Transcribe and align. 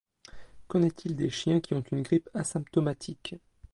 Qu'en 0.67 0.81
est 0.81 1.05
il 1.05 1.15
des 1.15 1.29
chiens 1.29 1.59
qui 1.61 1.75
ont 1.75 1.83
une 1.91 2.01
grippe 2.01 2.27
asymptomatique? 2.33 3.35